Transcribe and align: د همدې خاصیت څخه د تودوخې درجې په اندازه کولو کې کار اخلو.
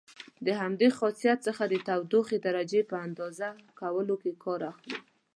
د 0.45 0.47
همدې 0.61 0.87
خاصیت 0.99 1.37
څخه 1.47 1.63
د 1.67 1.73
تودوخې 1.87 2.37
درجې 2.47 2.81
په 2.91 2.95
اندازه 3.07 3.47
کولو 3.79 4.15
کې 4.21 4.31
کار 4.43 4.61
اخلو. 4.71 4.97